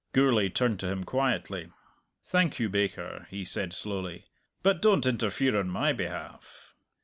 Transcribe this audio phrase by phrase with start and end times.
[0.13, 1.67] Gourlay turned to him quietly.
[2.25, 4.25] "Thank you, baker," he said slowly.
[4.63, 6.73] "But don't interfere on my behalf!